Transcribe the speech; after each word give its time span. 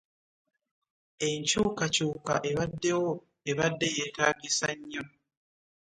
Enkyukakyuka 1.29 2.33
ebaddewo 2.49 3.11
ebadde 3.51 3.87
yeetaagisa 3.95 4.67
nnyo. 4.77 5.03